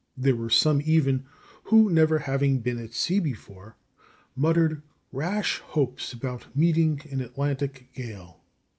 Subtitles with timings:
[0.17, 1.25] There were some even,
[1.65, 3.77] who, never having been at sea before,
[4.35, 4.81] muttered
[5.11, 8.41] rash hopes about meeting an Atlantic gale.